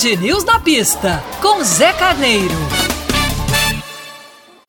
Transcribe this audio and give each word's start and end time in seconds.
Band 0.00 0.16
News 0.22 0.44
na 0.44 0.58
pista, 0.58 1.22
com 1.42 1.62
Zé 1.62 1.92
Carneiro. 1.92 2.54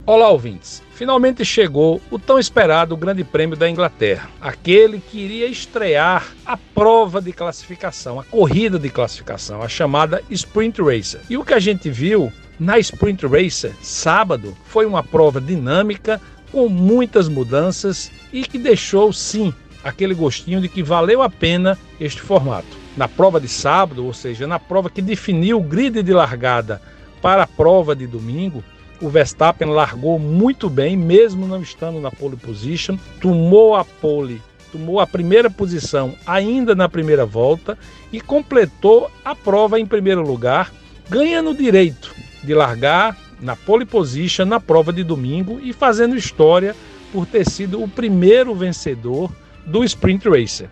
Olá, 0.06 0.30
ouvintes. 0.30 0.84
Finalmente 0.94 1.46
chegou 1.46 2.02
o 2.12 2.20
tão 2.20 2.38
esperado 2.38 2.98
Grande 2.98 3.24
Prêmio 3.24 3.56
da 3.56 3.70
Inglaterra, 3.70 4.30
aquele 4.42 5.00
que 5.00 5.20
iria 5.20 5.48
estrear 5.48 6.34
a 6.46 6.58
prova 6.58 7.22
de 7.22 7.32
classificação, 7.32 8.20
a 8.20 8.26
corrida 8.26 8.78
de 8.78 8.90
classificação, 8.90 9.62
a 9.62 9.70
chamada 9.70 10.22
Sprint 10.30 10.82
Racer. 10.82 11.22
E 11.30 11.38
o 11.38 11.46
que 11.46 11.54
a 11.54 11.60
gente 11.60 11.90
viu 11.90 12.32
na 12.60 12.78
Sprint 12.80 13.26
Racer, 13.26 13.74
sábado, 13.82 14.58
foi 14.66 14.86
uma 14.86 15.02
prova 15.02 15.40
dinâmica, 15.40 16.20
com 16.52 16.68
muitas 16.68 17.30
mudanças 17.30 18.12
e 18.34 18.44
que 18.44 18.58
deixou 18.58 19.14
sim 19.14 19.54
aquele 19.82 20.14
gostinho 20.14 20.60
de 20.60 20.68
que 20.68 20.84
valeu 20.84 21.22
a 21.22 21.30
pena 21.30 21.80
este 22.02 22.22
formato. 22.22 22.81
Na 22.96 23.08
prova 23.08 23.40
de 23.40 23.48
sábado, 23.48 24.06
ou 24.06 24.14
seja, 24.14 24.46
na 24.46 24.60
prova 24.60 24.90
que 24.90 25.02
definiu 25.02 25.60
o 25.60 25.64
grid 25.64 26.04
de 26.04 26.14
largada 26.14 26.82
para 27.22 27.44
a 27.44 27.48
prova 27.48 27.96
de 27.96 28.06
domingo, 28.06 28.64
o 29.02 29.10
Verstappen 29.10 29.70
largou 29.70 30.20
muito 30.20 30.70
bem, 30.70 30.98
mesmo 30.98 31.48
não 31.48 31.62
estando 31.62 32.00
na 32.00 32.12
pole 32.12 32.36
position, 32.36 32.98
tomou 33.20 33.76
a 33.76 33.86
pole, 33.86 34.42
tomou 34.72 35.00
a 35.00 35.08
primeira 35.08 35.50
posição 35.50 36.14
ainda 36.26 36.76
na 36.76 36.90
primeira 36.90 37.26
volta 37.26 37.78
e 38.12 38.20
completou 38.20 39.10
a 39.24 39.34
prova 39.36 39.80
em 39.80 39.86
primeiro 39.86 40.22
lugar, 40.22 40.72
ganhando 41.10 41.52
o 41.52 41.58
direito 41.58 42.14
de 42.44 42.54
largar 42.54 43.18
na 43.40 43.56
pole 43.56 43.86
position 43.86 44.46
na 44.46 44.60
prova 44.60 44.94
de 44.94 45.04
domingo 45.04 45.60
e 45.64 45.74
fazendo 45.74 46.16
história 46.16 46.76
por 47.12 47.26
ter 47.26 47.50
sido 47.50 47.82
o 47.82 47.88
primeiro 47.88 48.54
vencedor 48.54 49.32
do 49.66 49.84
Sprint 49.84 50.30
Racer. 50.30 50.70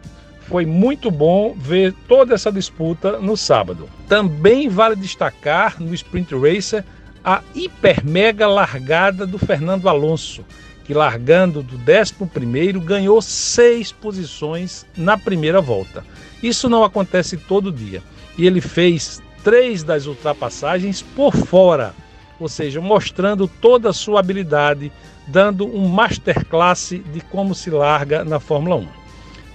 Foi 0.49 0.65
muito 0.65 1.11
bom 1.11 1.53
ver 1.55 1.93
toda 2.07 2.33
essa 2.33 2.51
disputa 2.51 3.19
no 3.19 3.37
sábado. 3.37 3.87
Também 4.07 4.67
vale 4.67 4.95
destacar 4.95 5.79
no 5.79 5.93
Sprint 5.93 6.33
Racer 6.33 6.83
a 7.23 7.43
hiper 7.53 8.03
mega 8.03 8.47
largada 8.47 9.27
do 9.27 9.37
Fernando 9.37 9.87
Alonso, 9.87 10.43
que 10.85 10.91
largando 10.91 11.61
do 11.61 11.75
11 11.77 12.79
ganhou 12.79 13.21
seis 13.21 13.91
posições 13.91 14.87
na 14.97 15.15
primeira 15.15 15.61
volta. 15.61 16.03
Isso 16.41 16.67
não 16.67 16.83
acontece 16.83 17.37
todo 17.37 17.71
dia. 17.71 18.01
E 18.35 18.47
ele 18.47 18.59
fez 18.59 19.21
três 19.43 19.83
das 19.83 20.07
ultrapassagens 20.07 21.03
por 21.15 21.35
fora, 21.35 21.93
ou 22.39 22.49
seja, 22.49 22.81
mostrando 22.81 23.47
toda 23.47 23.91
a 23.91 23.93
sua 23.93 24.19
habilidade, 24.19 24.91
dando 25.27 25.67
um 25.67 25.87
masterclass 25.87 26.89
de 26.89 27.21
como 27.29 27.53
se 27.53 27.69
larga 27.69 28.25
na 28.25 28.39
Fórmula 28.39 28.77
1. 28.77 29.08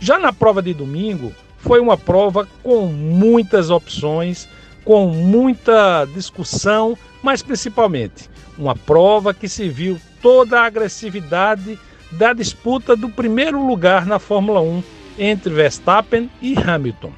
Já 0.05 0.19
na 0.19 0.34
prova 0.34 0.60
de 0.60 0.74
domingo, 0.74 1.33
foi 1.56 1.80
uma 1.80 1.97
prova 1.97 2.47
com 2.62 2.88
muitas 2.88 3.70
opções, 3.70 4.47
com 4.84 5.06
muita 5.06 6.05
discussão, 6.14 6.94
mas 7.22 7.42
principalmente 7.42 8.28
uma 8.58 8.77
prova 8.77 9.32
que 9.32 9.48
se 9.48 9.66
viu 9.66 9.98
toda 10.20 10.60
a 10.60 10.66
agressividade 10.66 11.78
da 12.12 12.34
disputa 12.34 12.94
do 12.94 13.08
primeiro 13.08 13.66
lugar 13.66 14.05
na 14.05 14.19
Fórmula 14.19 14.60
1 14.60 14.82
entre 15.19 15.55
Verstappen 15.55 16.30
e 16.42 16.55
Hamilton. 16.55 17.14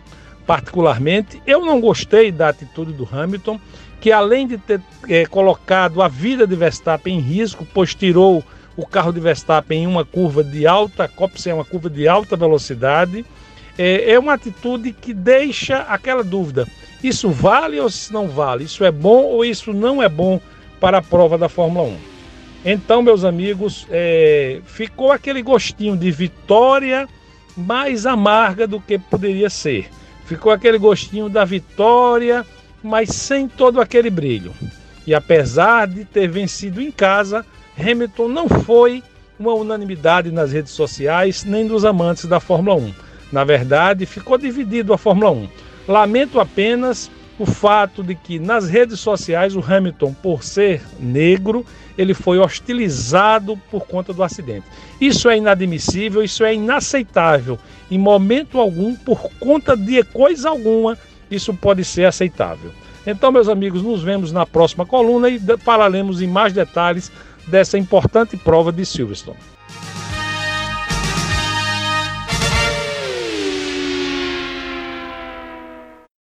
Particularmente, 0.47 1.43
eu 1.45 1.67
não 1.67 1.81
gostei 1.81 2.31
da 2.31 2.51
atitude 2.51 2.93
do 2.93 3.09
Hamilton, 3.11 3.59
que 4.01 4.13
além 4.13 4.47
de 4.47 4.59
ter 4.59 4.81
é, 5.09 5.27
colocado 5.27 6.01
a 6.01 6.07
vida 6.07 6.47
de 6.47 6.55
Verstappen 6.55 7.19
em 7.19 7.21
risco, 7.21 7.67
pois 7.75 7.97
tirou 7.97 8.45
o 8.77 8.87
carro 8.87 9.13
de 9.13 9.21
Verstappen 9.21 9.85
em 9.85 9.87
uma 9.87 10.05
curva 10.05 10.45
de 10.45 10.67
alta, 10.67 11.09
Copse 11.09 11.49
é 11.49 11.55
uma 11.55 11.65
curva 11.65 11.89
de 11.89 12.07
alta 12.07 12.37
velocidade, 12.37 13.25
é, 13.79 14.13
é 14.13 14.19
uma 14.19 14.35
atitude 14.35 14.93
que 14.93 15.15
deixa 15.15 15.79
aquela 15.83 16.23
dúvida: 16.23 16.67
isso 17.03 17.31
vale 17.31 17.81
ou 17.81 17.87
isso 17.87 18.13
não 18.13 18.29
vale? 18.29 18.65
Isso 18.65 18.85
é 18.85 18.91
bom 18.91 19.23
ou 19.25 19.45
isso 19.45 19.73
não 19.73 20.03
é 20.03 20.09
bom 20.09 20.41
para 20.81 20.99
a 20.99 21.03
prova 21.03 21.39
da 21.39 21.49
Fórmula 21.49 21.89
1? 21.89 21.97
Então, 22.65 23.01
meus 23.01 23.25
amigos, 23.25 23.87
é, 23.91 24.61
ficou 24.67 25.13
aquele 25.13 25.41
gostinho 25.41 25.97
de 25.97 26.11
vitória 26.11 27.09
mais 27.57 28.05
amarga 28.05 28.67
do 28.67 28.81
que 28.81 28.99
poderia 28.99 29.49
ser. 29.49 29.89
Ficou 30.27 30.51
aquele 30.51 30.77
gostinho 30.77 31.29
da 31.29 31.45
vitória, 31.45 32.45
mas 32.83 33.11
sem 33.11 33.47
todo 33.47 33.81
aquele 33.81 34.11
brilho. 34.11 34.53
E 35.07 35.15
apesar 35.15 35.87
de 35.87 36.05
ter 36.05 36.29
vencido 36.29 36.83
em 36.83 36.91
casa, 36.91 37.47
Hamilton 37.79 38.29
não 38.29 38.49
foi 38.49 39.03
uma 39.39 39.53
unanimidade 39.53 40.31
nas 40.31 40.53
redes 40.53 40.73
sociais 40.73 41.45
nem 41.45 41.67
dos 41.67 41.85
amantes 41.85 42.25
da 42.25 42.41
Fórmula 42.41 42.77
1. 42.77 42.95
Na 43.31 43.45
verdade, 43.45 44.07
ficou 44.07 44.39
dividido 44.39 44.93
a 44.93 44.99
Fórmula 44.99 45.31
1. 45.31 45.49
Lamento 45.87 46.41
apenas 46.41 47.11
o 47.39 47.45
fato 47.45 48.03
de 48.03 48.15
que 48.15 48.39
nas 48.39 48.69
redes 48.69 48.99
sociais 48.99 49.55
o 49.55 49.61
Hamilton, 49.61 50.15
por 50.23 50.43
ser 50.43 50.81
negro, 50.99 51.67
ele 51.99 52.15
foi 52.15 52.39
hostilizado 52.39 53.59
por 53.71 53.87
conta 53.87 54.13
do 54.13 54.23
acidente. 54.23 54.67
Isso 55.01 55.29
é 55.29 55.37
inadmissível, 55.37 56.23
isso 56.23 56.45
é 56.45 56.55
inaceitável. 56.55 57.59
Em 57.91 57.99
momento 57.99 58.59
algum, 58.59 58.95
por 58.95 59.31
conta 59.39 59.77
de 59.77 60.03
coisa 60.03 60.49
alguma, 60.49 60.97
isso 61.31 61.53
pode 61.53 61.85
ser 61.85 62.05
aceitável. 62.05 62.71
Então, 63.07 63.31
meus 63.31 63.49
amigos, 63.49 63.83
nos 63.83 64.03
vemos 64.03 64.33
na 64.33 64.45
próxima 64.45 64.85
coluna 64.85 65.29
e 65.29 65.39
falaremos 65.59 66.21
em 66.21 66.27
mais 66.27 66.53
detalhes 66.53 67.13
dessa 67.47 67.79
importante 67.79 68.37
prova 68.37 68.73
de 68.73 68.85
Silverstone. 68.85 69.56